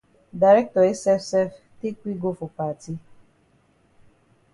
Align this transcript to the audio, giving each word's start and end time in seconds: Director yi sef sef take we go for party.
Director 0.43 0.83
yi 0.87 0.93
sef 1.03 1.21
sef 1.31 1.51
take 1.79 1.99
we 2.05 2.13
go 2.23 2.33
for 2.33 2.49
party. 2.61 2.97